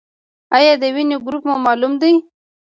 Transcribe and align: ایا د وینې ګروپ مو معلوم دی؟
ایا 0.57 0.73
د 0.81 0.83
وینې 0.95 1.17
ګروپ 1.25 1.43
مو 1.49 1.55
معلوم 1.65 1.93
دی؟ 2.01 2.13